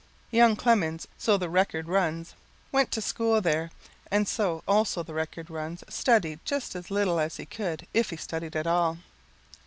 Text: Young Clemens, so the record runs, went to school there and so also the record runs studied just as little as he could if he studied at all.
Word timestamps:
Young 0.31 0.55
Clemens, 0.55 1.07
so 1.15 1.37
the 1.37 1.47
record 1.47 1.87
runs, 1.87 2.33
went 2.71 2.89
to 2.93 3.01
school 3.03 3.39
there 3.39 3.69
and 4.09 4.27
so 4.27 4.63
also 4.67 5.03
the 5.03 5.13
record 5.13 5.51
runs 5.51 5.83
studied 5.89 6.39
just 6.43 6.75
as 6.75 6.89
little 6.89 7.19
as 7.19 7.37
he 7.37 7.45
could 7.45 7.85
if 7.93 8.09
he 8.09 8.17
studied 8.17 8.55
at 8.55 8.65
all. 8.65 8.97